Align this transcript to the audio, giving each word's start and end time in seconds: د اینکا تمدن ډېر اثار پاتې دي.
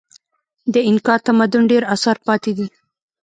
د 0.73 0.75
اینکا 0.87 1.15
تمدن 1.27 1.61
ډېر 1.71 1.83
اثار 1.95 2.17
پاتې 2.27 2.51
دي. 2.57 2.67